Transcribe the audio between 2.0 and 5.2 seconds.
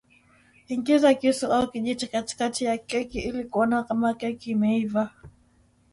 katikati ya keki ili kuona kama keki imeiva